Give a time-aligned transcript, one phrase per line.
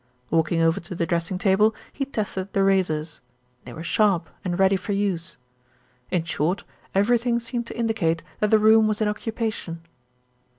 [0.31, 3.21] Walking over to the dressing table, he tested the razors.
[3.65, 5.37] They were sharp and ready for use.
[6.09, 6.63] In short,
[6.95, 9.81] everything seemed to indicate that the room was in occupation.